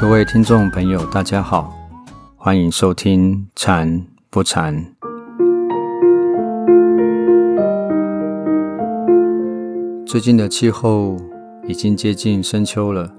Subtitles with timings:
[0.00, 1.76] 各位听众朋友，大家好，
[2.36, 4.76] 欢迎收听《禅不禅》。
[10.06, 11.16] 最近的气候
[11.66, 13.12] 已经接近深秋了，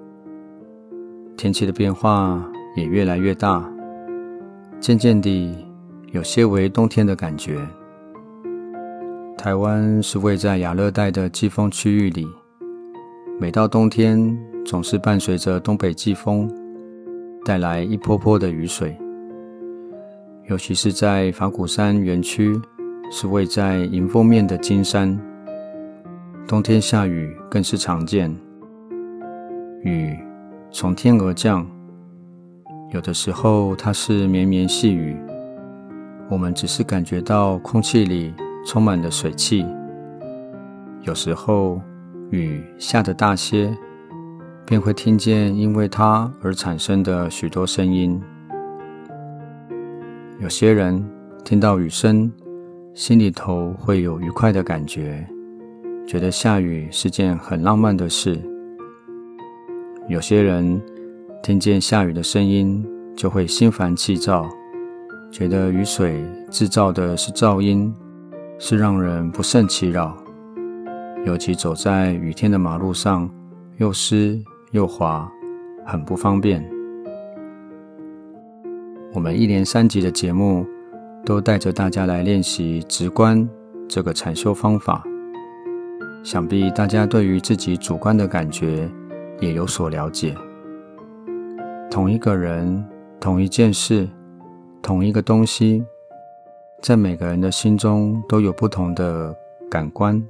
[1.35, 2.41] 天气的变化
[2.77, 3.69] 也越来越大，
[4.79, 5.53] 渐渐地
[6.13, 7.59] 有些为冬天的感觉。
[9.37, 12.25] 台湾是位在亚热带的季风区域里，
[13.37, 16.49] 每到冬天总是伴随着东北季风，
[17.43, 18.97] 带来一波波的雨水。
[20.47, 22.59] 尤其是在法鼓山园区，
[23.11, 25.19] 是位在迎风面的金山。
[26.47, 28.35] 冬天下雨更是常见，
[29.83, 30.17] 雨
[30.71, 31.67] 从天而降，
[32.91, 35.15] 有的时候它是绵绵细雨，
[36.27, 38.33] 我们只是感觉到空气里
[38.65, 39.63] 充满了水汽；
[41.03, 41.79] 有时候
[42.31, 43.71] 雨下的大些，
[44.69, 48.21] 便会听见因为它而产生的许多声音。
[50.39, 51.03] 有些人
[51.43, 52.31] 听到雨声，
[52.93, 55.27] 心里头会有愉快的感觉。
[56.05, 58.39] 觉得下雨是件很浪漫的事。
[60.07, 60.79] 有些人
[61.41, 62.85] 听见下雨的声音
[63.17, 64.47] 就会心烦气躁，
[65.31, 67.91] 觉得雨水制造的是噪音，
[68.59, 70.15] 是让人不胜其扰。
[71.25, 73.27] 尤其走在雨天的马路上，
[73.77, 74.39] 又湿
[74.71, 75.31] 又滑，
[75.85, 76.63] 很不方便。
[79.13, 80.65] 我们一连三集的节目
[81.25, 83.49] 都带着大家来练习直观
[83.87, 85.03] 这个禅修方法。
[86.23, 88.87] 想必大家对于自己主观的感觉
[89.39, 90.35] 也有所了解。
[91.89, 92.85] 同一个人、
[93.19, 94.07] 同一件事、
[94.83, 95.83] 同一个东西，
[96.81, 99.35] 在每个人的心中都有不同的
[99.71, 100.21] 感官，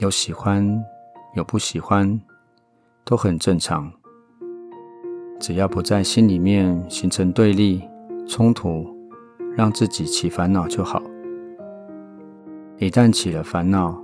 [0.00, 0.66] 有喜欢，
[1.36, 2.20] 有不喜欢，
[3.04, 3.90] 都很正常。
[5.40, 7.82] 只要不在心里面形成对立、
[8.28, 8.86] 冲突，
[9.56, 11.02] 让自己起烦恼就好。
[12.78, 14.00] 一旦起了烦恼，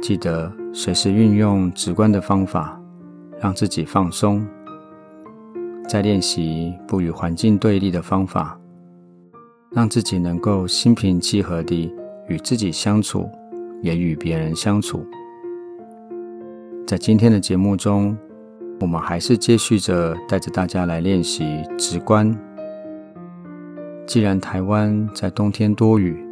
[0.00, 2.80] 记得随时运用直观的方法，
[3.40, 4.46] 让自己放松。
[5.88, 8.58] 再练习不与环境对立的方法，
[9.70, 11.92] 让自己能够心平气和地
[12.28, 13.28] 与自己相处，
[13.82, 15.04] 也与别人相处。
[16.92, 18.14] 在今天的节目中，
[18.78, 22.38] 我们还是接续着带着大家来练习直观。
[24.06, 26.22] 既然台湾在冬天多雨，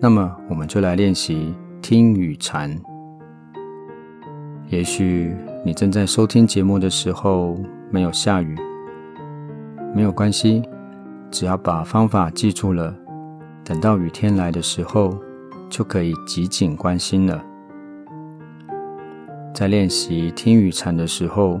[0.00, 2.74] 那么，我们就来练习听雨禅。
[4.70, 7.60] 也许你正在收听节目的时候
[7.90, 8.56] 没有下雨，
[9.94, 10.62] 没有关系，
[11.30, 12.96] 只要把方法记住了，
[13.62, 15.14] 等到雨天来的时候，
[15.68, 17.44] 就可以极紧关心了。
[19.54, 21.60] 在练习听雨禅的时候，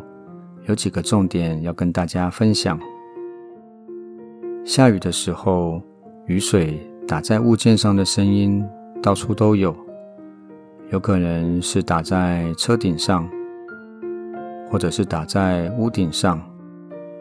[0.66, 2.78] 有几个重点要跟大家分享。
[4.64, 5.82] 下雨的时候，
[6.26, 6.78] 雨水。
[7.08, 8.64] 打在物件上的声音
[9.02, 9.74] 到处都有，
[10.92, 13.28] 有可能是打在车顶上，
[14.70, 16.40] 或者是打在屋顶上，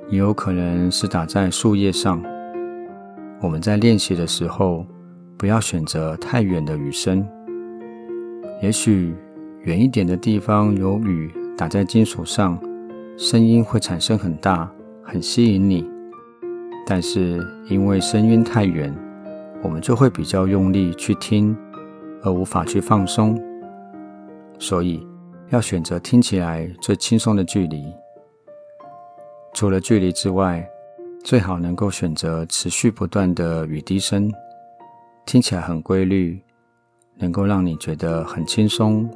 [0.07, 2.21] 也有可能是打在树叶上。
[3.41, 4.85] 我们在练习的时候，
[5.39, 7.27] 不要选择太远的雨声。
[8.61, 9.15] 也许
[9.63, 12.57] 远一点的地方有雨打在金属上，
[13.17, 14.71] 声音会产生很大，
[15.03, 15.85] 很吸引你。
[16.87, 18.95] 但是因为声音太远，
[19.61, 21.55] 我们就会比较用力去听，
[22.23, 23.37] 而无法去放松，
[24.57, 25.05] 所以
[25.49, 27.83] 要选择听起来最轻松的距离。
[29.53, 30.65] 除了距离之外，
[31.21, 34.31] 最好能够选择持续不断的雨滴声，
[35.25, 36.41] 听起来很规律，
[37.17, 39.07] 能够让你觉得很轻松、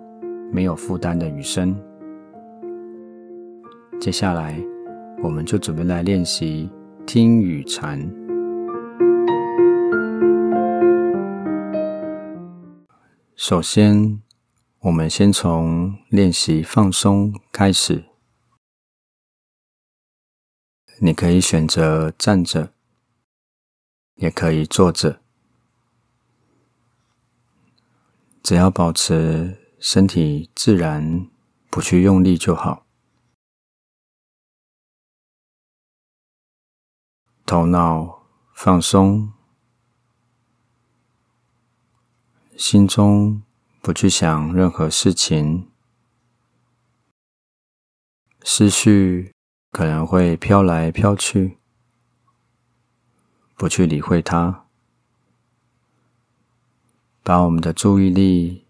[0.53, 1.75] 没有负担的雨声。
[4.00, 4.56] 接下来，
[5.24, 6.69] 我们就准备来练习
[7.08, 8.00] 听雨禅。
[13.36, 14.22] 首先，
[14.81, 18.04] 我们先从练习放松开始。
[21.00, 22.74] 你可以选择站着，
[24.18, 25.19] 也可以坐着，
[28.44, 31.27] 只要保持身体自然，
[31.69, 32.85] 不去用力就好。
[37.45, 39.33] 头脑放松。
[42.56, 43.44] 心中
[43.81, 45.69] 不去想任何事情，
[48.41, 49.33] 思绪
[49.69, 51.57] 可能会飘来飘去，
[53.57, 54.65] 不去理会它，
[57.21, 58.62] 把我们的注意力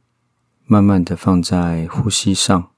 [0.66, 2.72] 慢慢的放在呼吸上，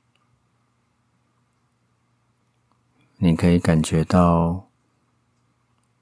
[3.18, 4.70] 你可以感觉到，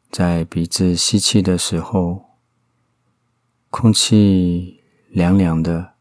[0.10, 2.38] 在鼻子吸气的时候，
[3.70, 5.94] 空气凉凉的；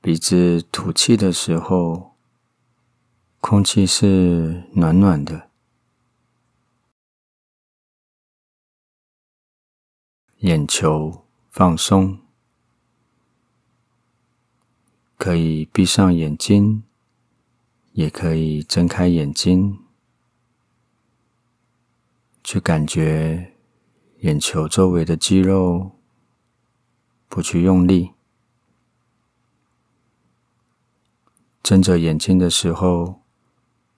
[0.00, 2.16] 鼻子吐气的时候，
[3.40, 5.50] 空气是暖暖的。
[10.38, 12.20] 眼球放松，
[15.26, 16.84] 可以闭上眼睛，
[17.94, 19.80] 也可以睁开眼睛，
[22.44, 23.52] 去感觉
[24.20, 25.96] 眼球周围的肌肉，
[27.28, 28.12] 不去用力。
[31.60, 33.20] 睁着眼睛的时候，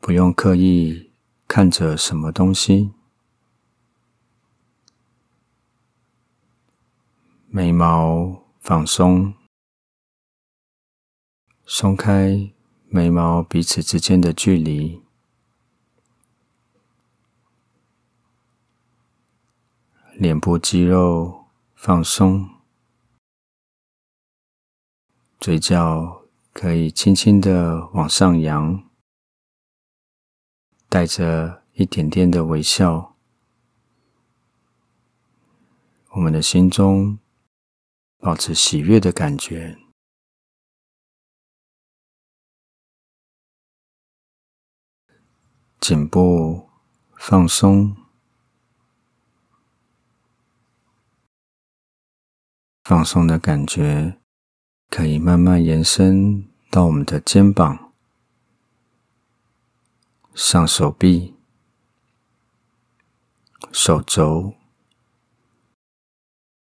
[0.00, 1.10] 不用刻意
[1.46, 2.92] 看着什么东西。
[7.48, 9.34] 眉毛放松，
[11.70, 12.50] 松开
[12.88, 15.02] 眉毛彼此之间的距离，
[20.14, 21.44] 脸部肌肉
[21.74, 22.48] 放松，
[25.38, 26.22] 嘴角
[26.54, 28.82] 可以轻轻的往上扬，
[30.88, 33.14] 带着一点点的微笑，
[36.12, 37.18] 我们的心中。
[38.20, 39.78] 保持喜悦的感觉，
[45.80, 46.68] 颈部
[47.16, 47.96] 放松，
[52.82, 54.18] 放松的感觉
[54.88, 57.92] 可以慢慢延伸到我们的肩膀、
[60.34, 61.34] 上手臂、
[63.72, 64.54] 手肘、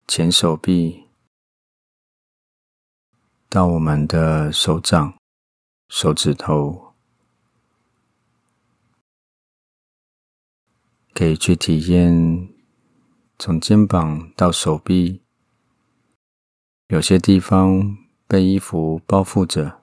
[0.08, 1.06] 前手臂。
[3.48, 5.18] 到我们的手掌、
[5.88, 6.85] 手指头，
[11.16, 12.50] 可以去体验
[13.40, 15.22] 从肩膀到手臂，
[16.90, 17.98] 有些地方
[18.28, 19.82] 被衣服包覆着，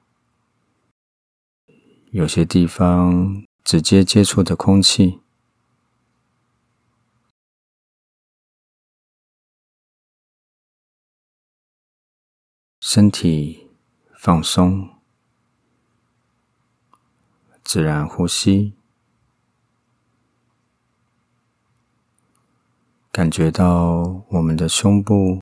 [2.12, 5.20] 有些地方直接接触的空气，
[12.80, 13.70] 身体。
[14.24, 14.88] 放松，
[17.64, 18.74] 自然呼吸，
[23.12, 25.40] 感觉到我们的胸部、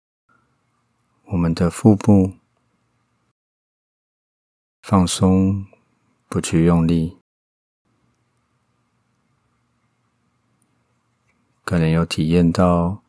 [1.26, 2.32] 我们的腹部
[4.82, 5.64] 放松，
[6.28, 7.16] 不去用力。
[11.64, 13.02] 可能有体验到，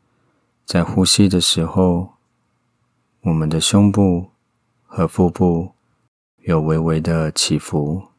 [0.64, 2.14] 在呼吸的时候，
[3.22, 4.32] 我们的胸部。
[4.94, 5.72] 和腹部
[6.40, 8.11] 有微微的起伏，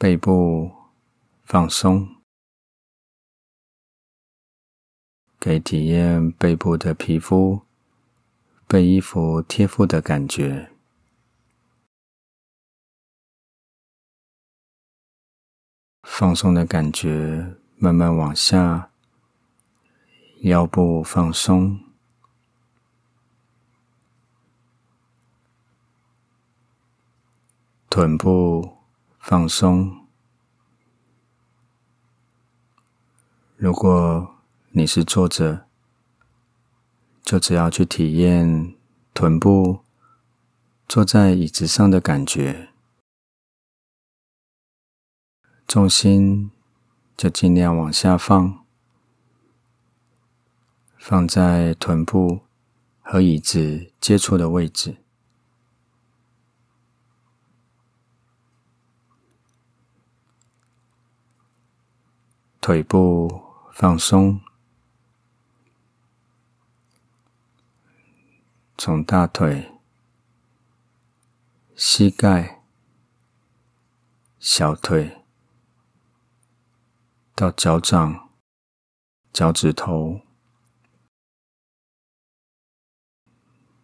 [0.00, 0.72] 背部
[1.44, 2.16] 放松，
[5.38, 7.66] 可以体验背部的皮肤
[8.66, 10.72] 被衣服贴附的感觉，
[16.04, 18.90] 放松的感觉慢慢往下。
[20.40, 21.78] 腰部放松，
[27.90, 28.79] 臀部
[29.20, 30.06] 放松。
[33.56, 34.36] 如果
[34.70, 35.66] 你是坐着，
[37.22, 38.74] 就只要去体验
[39.12, 39.80] 臀部
[40.88, 42.70] 坐在椅子上的感觉，
[45.68, 46.50] 重心
[47.14, 48.64] 就尽量往下放。
[50.96, 52.40] 放在臀部
[53.02, 54.96] 和椅子接触的位置，
[62.60, 64.38] 腿部放松，
[68.76, 69.72] 从大腿、
[71.74, 72.62] 膝盖、
[74.38, 75.24] 小腿
[77.34, 78.28] 到脚掌、
[79.32, 80.20] 脚趾头。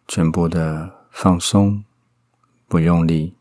[0.07, 1.83] 全部的放松，
[2.67, 3.35] 不用力。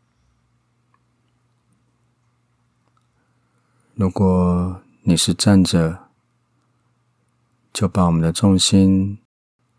[3.95, 6.09] 如果你是站着
[7.73, 9.21] 就把我们的重心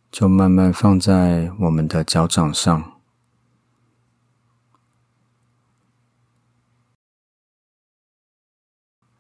[0.10, 3.02] 就慢慢放在我们的脚掌上。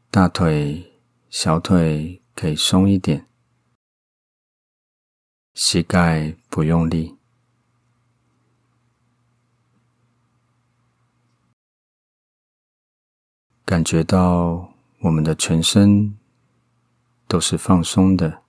[0.09, 0.93] 大腿
[1.29, 3.27] 小腿可以松一点
[5.55, 7.17] 膝盖不用力。
[13.65, 16.17] 感觉到我们的全身
[17.27, 18.41] 都是放松的，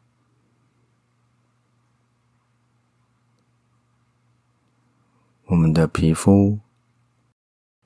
[5.45, 6.59] 我们的皮肤、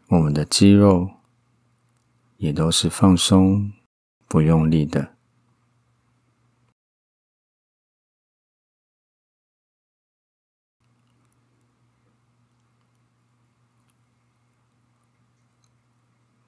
[0.09, 1.11] 我们的肌肉
[2.37, 3.73] 也都是放松、
[4.29, 5.17] 不用力的。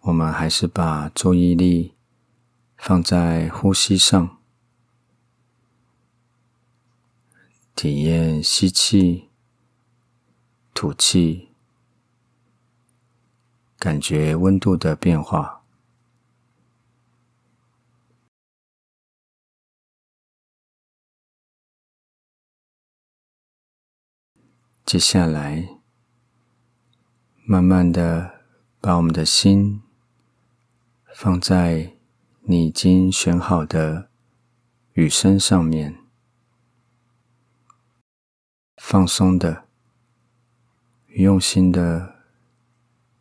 [0.00, 1.94] 我们还是把注意力
[2.86, 4.36] 放在呼吸上，
[7.74, 9.30] 体验吸气、
[10.74, 11.48] 吐气，
[13.78, 15.64] 感觉温度的变化。
[24.84, 25.80] 接下来，
[27.46, 28.44] 慢慢的
[28.78, 29.80] 把我们的心。
[31.14, 31.93] 放在
[32.46, 34.10] 你已经选好的
[34.92, 35.98] 雨声上面，
[38.76, 39.66] 放松的、
[41.06, 42.16] 用心的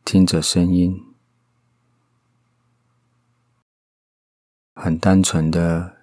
[0.03, 1.01] 听着声音，
[4.75, 5.95] 很单纯的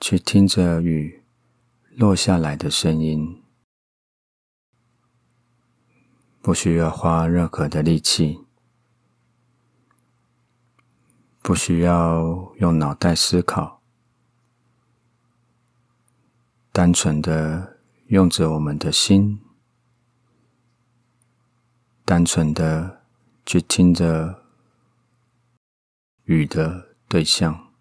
[0.00, 1.22] 去听着雨
[1.90, 3.40] 落下来的声音，
[6.42, 8.43] 不需要花任何的力气。
[11.44, 13.82] 不需要用脑袋思考，
[16.72, 19.42] 单纯的用着我们的心，
[22.06, 23.02] 单纯的
[23.44, 24.42] 去听着
[26.24, 27.74] 雨的对象，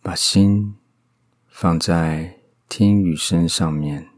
[0.00, 0.76] 把心
[1.48, 4.09] 放在听雨声上面。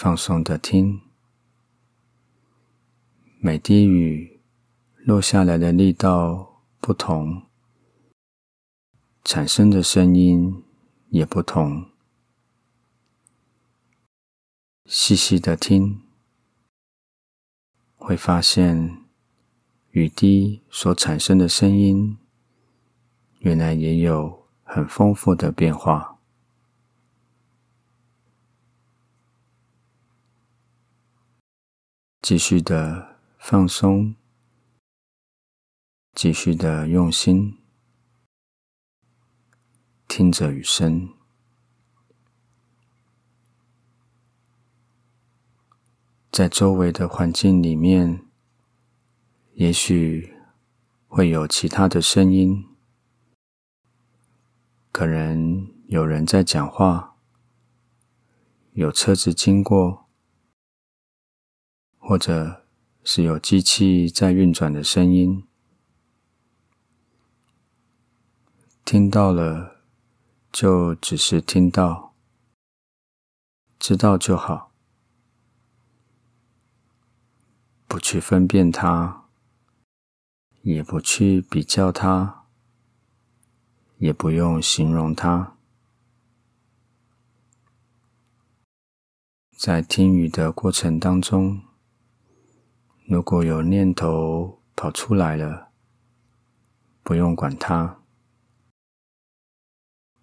[0.00, 1.00] 放松的听，
[3.40, 4.38] 每滴雨
[4.98, 7.42] 落下来的力道不同，
[9.24, 10.62] 产生的声音
[11.08, 11.90] 也不同。
[14.84, 16.00] 细细的听，
[17.96, 19.02] 会发现
[19.90, 22.16] 雨滴所产生的声音，
[23.40, 26.17] 原来也有很丰富的变化。
[32.28, 34.14] 继续的放松，
[36.12, 37.56] 继续的用心
[40.06, 41.08] 听着雨声，
[46.30, 48.26] 在周围的环境里面，
[49.54, 50.34] 也许
[51.06, 52.66] 会有其他的声音，
[54.92, 57.16] 可能有人在讲话，
[58.74, 60.07] 有车子经过。
[62.08, 62.64] 或者
[63.04, 65.46] 是有机器在运转的声音，
[68.82, 69.82] 听到了
[70.50, 72.14] 就只是听到，
[73.78, 74.72] 知道就好，
[77.86, 79.24] 不去分辨它，
[80.62, 82.46] 也不去比较它，
[83.98, 85.58] 也不用形容它，
[89.58, 91.67] 在听雨的过程当中。
[93.10, 95.70] 如果有念头跑出来了，
[97.02, 98.02] 不用管它，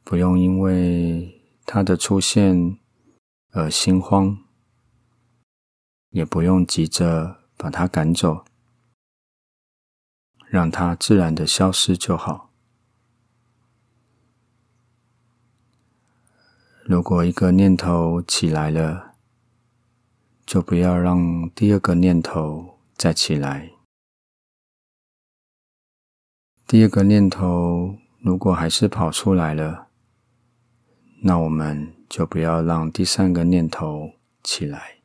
[0.04, 2.78] 不用因为它的出现
[3.54, 4.38] 而心慌，
[6.12, 8.46] 也不用急着把它赶走，
[10.48, 12.52] 让它自然的消失就好。
[16.84, 19.16] 如果一个念头起来了，
[20.46, 22.75] 就不要让第二个念头。
[22.98, 23.74] 再起来，
[26.66, 29.90] 第二个念头如果还是跑出来了，
[31.22, 35.02] 那我们就不要让第三个念头起来。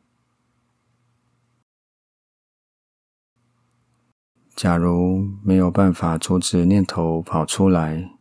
[4.55, 8.13] 假如没有办法阻止念头跑出来，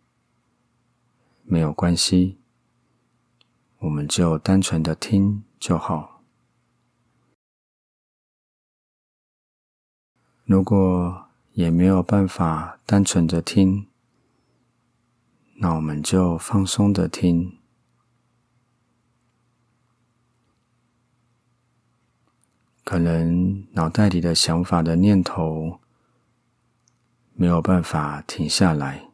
[1.44, 2.40] 没有关系，
[3.78, 6.09] 我们就单纯的听就好。
[10.50, 13.86] 如果也没有办法单纯的听，
[15.58, 17.60] 那我们就放松的听。
[22.84, 25.80] 可能脑袋里的想法的念头
[27.36, 29.12] 没有办法停下来，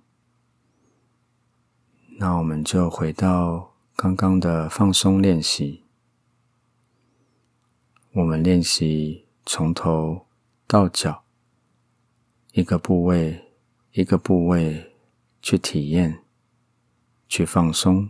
[2.18, 5.84] 那我们就回到刚刚的放松练习，
[8.14, 10.26] 我们练习从头
[10.66, 11.25] 到脚，
[12.56, 13.52] 一个部位
[13.92, 14.96] 一个部位
[15.42, 16.24] 去体验，
[17.28, 18.10] 去放松。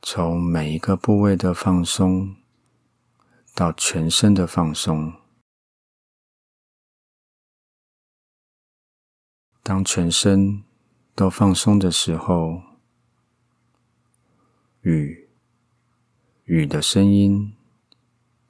[0.00, 2.36] 从每一个部位的放松
[3.56, 5.12] 到全身的放松。
[9.64, 10.62] 当全身
[11.16, 12.62] 都放松的时候，
[14.82, 15.28] 雨
[16.44, 17.56] 雨的声音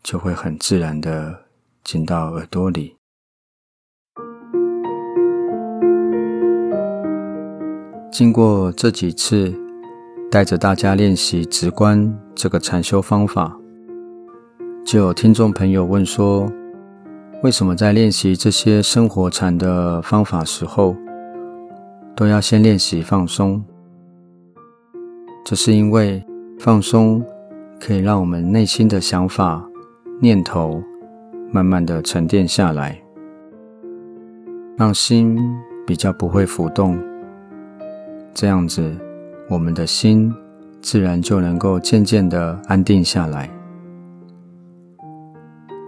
[0.03, 1.46] 就会很自然的
[1.87, 2.97] 进到耳朵里。
[8.11, 9.55] 经过这几次
[10.29, 13.57] 带着大家练习直观这个禅修方法，
[14.85, 16.51] 就有听众朋友问说：
[17.45, 20.97] 为什么在练习这些生活禅的方法时候？
[22.17, 23.63] 都要先练习放松，
[25.45, 26.25] 这是因为
[26.59, 27.23] 放松
[27.79, 29.63] 可以让我们内心的想法、
[30.21, 30.83] 念头
[31.57, 33.01] 慢慢的沉淀下来，
[34.77, 35.39] 让心
[35.87, 36.99] 比较不会浮动。
[38.35, 38.95] 这样子，
[39.49, 40.31] 我们的心
[40.83, 43.49] 自然就能够渐渐的安定下来。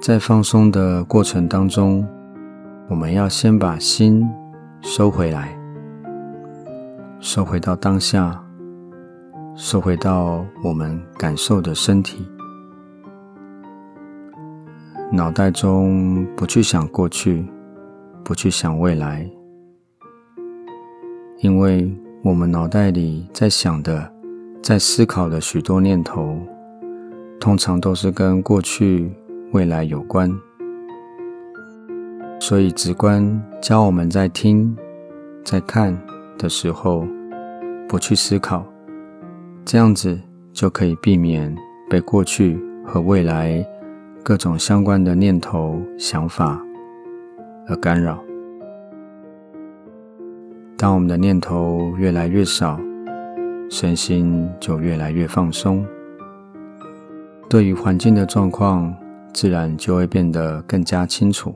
[0.01, 2.03] 在放松的过程当中，
[2.89, 4.27] 我们要先把心
[4.81, 5.55] 收回来。
[7.21, 8.43] 收回到当下，
[9.55, 12.27] 收回到我们感受的身体，
[15.19, 17.45] 脑袋中不去想过去，
[18.23, 19.29] 不去想未来，
[21.41, 24.09] 因为我们脑袋里在想的、
[24.63, 26.39] 在思考的许多念头，
[27.41, 29.11] 通常都是跟过去、
[29.51, 30.31] 未来有关，
[32.39, 34.77] 所以直观教我们在听、
[35.45, 35.99] 在看。
[36.39, 37.05] 的时候，
[37.89, 38.65] 不去思考，
[39.65, 40.17] 这样子
[40.53, 41.53] 就可以避免
[41.91, 43.67] 被过去和未来
[44.29, 46.63] 各种相关的念头、想法
[47.67, 48.23] 而干扰。
[50.77, 52.79] 当我们的念头越来越少，
[53.71, 55.83] 身心就越来越放松，
[57.49, 58.95] 对于环境的状况，
[59.33, 61.55] 自然就会变得更加清楚。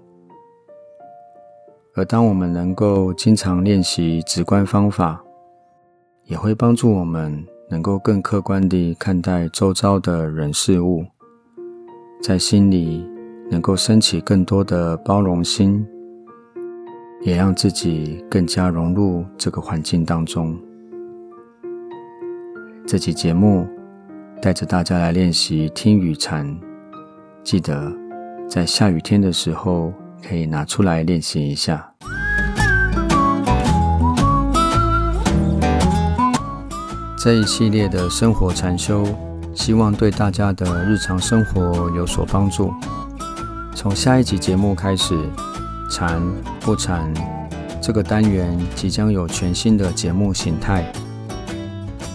[1.95, 5.23] 而当我们能够经常练习直观方法，
[6.25, 11.05] 也会帮助我们能够更客观地看待周遭的人事物，
[12.23, 13.07] 在心里
[13.51, 15.85] 能够升起更多的包容心，
[17.23, 20.57] 也让自己更加融入这个环境当中。
[22.87, 23.67] 这期节目
[24.41, 26.59] 带着大家来练习听雨禅，
[27.43, 27.93] 记得
[28.49, 29.93] 在下雨天的时候。
[30.25, 31.95] 可以拿出来练习一下。
[37.19, 39.05] 这一系列的生活禅修，
[39.55, 42.73] 希望对大家的日常生活有所帮助。
[43.75, 45.19] 从下一集节目开始，
[45.91, 46.23] 禅
[46.61, 47.13] 不禅
[47.81, 50.91] 这个单元即将有全新的节目形态。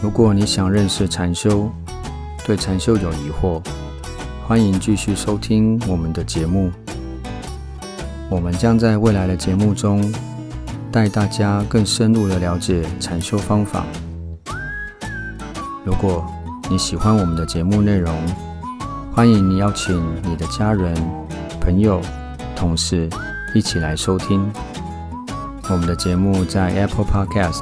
[0.01, 1.69] 如果你想认识禅修，
[2.45, 3.61] 对禅修有疑惑，
[4.47, 6.71] 欢迎继续收听我们的节目。
[8.29, 10.13] 我们将在未来的节目中
[10.91, 13.85] 带大家更深入的了解禅修方法。
[15.83, 16.25] 如果
[16.69, 18.13] 你喜欢我们的节目内容，
[19.13, 20.93] 欢迎你邀请你的家人、
[21.61, 22.01] 朋友、
[22.55, 23.09] 同事
[23.55, 24.45] 一起来收听。
[25.69, 27.61] 我们的节目在 Apple Podcast、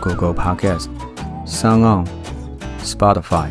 [0.00, 0.86] Google Podcast、
[1.46, 2.06] SoundOn、
[2.82, 3.48] Spotify、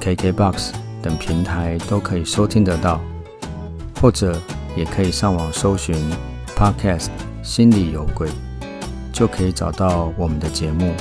[0.00, 0.70] KKBox
[1.02, 3.00] 等平台都可以收听得到，
[4.00, 4.36] 或者。
[4.76, 5.96] 也可以上网搜寻
[6.56, 7.08] Podcast
[7.42, 8.28] 心里有鬼，
[9.12, 10.94] 就可以找到我们的节目。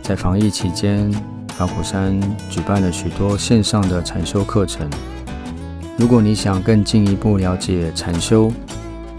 [0.00, 1.12] 在防疫期间，
[1.56, 4.88] 法鼓山举办了许多线上的禅修课程。
[5.96, 8.52] 如果你想更进一步了解禅修，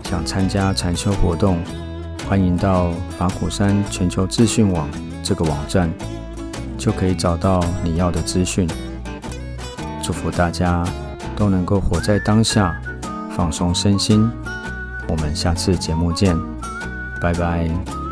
[0.03, 1.57] 想参加禅修活动，
[2.27, 4.89] 欢迎到法鼓山全球资讯网
[5.23, 5.89] 这个网站，
[6.77, 8.67] 就可以找到你要的资讯。
[10.03, 10.85] 祝福大家
[11.35, 12.75] 都能够活在当下。
[13.35, 14.31] 放松身心，
[15.09, 16.37] 我们下次节目见，
[17.19, 18.04] 拜拜。